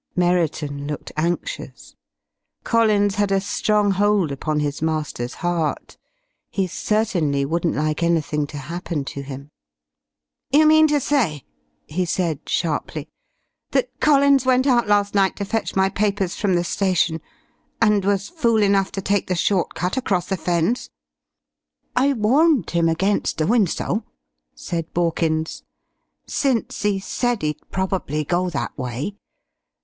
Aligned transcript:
Merriton 0.15 0.87
looked 0.87 1.11
anxious. 1.15 1.95
Collins 2.63 3.13
had 3.17 3.31
a 3.31 3.39
strong 3.39 3.91
hold 3.91 4.31
upon 4.31 4.59
his 4.59 4.81
master's 4.81 5.35
heart. 5.45 5.95
He 6.49 6.65
certainly 6.65 7.45
wouldn't 7.45 7.75
like 7.75 8.01
anything 8.01 8.47
to 8.47 8.57
happen 8.57 9.05
to 9.05 9.21
him. 9.21 9.51
"You 10.49 10.65
mean 10.65 10.87
to 10.87 10.99
say," 10.99 11.43
he 11.85 12.05
said 12.05 12.49
sharply, 12.49 13.09
"that 13.73 13.91
Collins 13.99 14.43
went 14.43 14.65
out 14.65 14.87
last 14.87 15.13
night 15.13 15.35
to 15.35 15.45
fetch 15.45 15.75
my 15.75 15.87
papers 15.87 16.33
from 16.35 16.55
the 16.55 16.63
station 16.63 17.21
and 17.79 18.03
was 18.03 18.27
fool 18.27 18.63
enough 18.63 18.91
to 18.93 19.03
take 19.03 19.27
the 19.27 19.35
short 19.35 19.75
cut 19.75 19.97
across 19.97 20.25
the 20.25 20.35
Fens?" 20.35 20.89
"I 21.95 22.13
warned 22.13 22.71
him 22.71 22.89
against 22.89 23.37
doin' 23.37 23.67
so," 23.67 24.03
said 24.55 24.91
Borkins, 24.95 25.61
"since 26.25 26.83
'e 26.85 26.97
said 26.97 27.43
'e'd 27.43 27.61
probably 27.69 28.23
go 28.23 28.49
that 28.49 28.75
way. 28.75 29.15